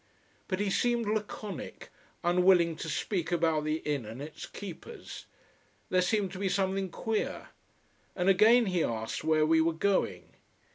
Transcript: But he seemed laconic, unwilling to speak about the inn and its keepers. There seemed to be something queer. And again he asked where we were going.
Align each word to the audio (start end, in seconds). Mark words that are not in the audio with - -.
But 0.47 0.59
he 0.59 0.71
seemed 0.71 1.05
laconic, 1.07 1.91
unwilling 2.23 2.75
to 2.77 2.89
speak 2.89 3.31
about 3.31 3.65
the 3.65 3.75
inn 3.85 4.03
and 4.03 4.19
its 4.19 4.47
keepers. 4.47 5.27
There 5.89 6.01
seemed 6.01 6.31
to 6.31 6.39
be 6.39 6.49
something 6.49 6.89
queer. 6.89 7.49
And 8.15 8.27
again 8.27 8.65
he 8.65 8.83
asked 8.83 9.23
where 9.23 9.45
we 9.45 9.61
were 9.61 9.73
going. 9.73 10.37